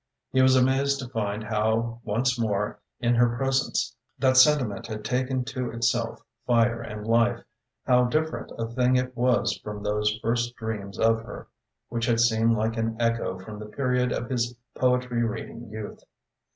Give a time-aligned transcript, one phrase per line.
[0.31, 5.45] He was amazed to find how once more in her presence that sentiment had taken
[5.53, 7.43] to itself fire and life,
[7.85, 11.49] how different a thing it was from those first dreams of her,
[11.89, 15.99] which had seemed like an echo from the period of his poetry reading youth.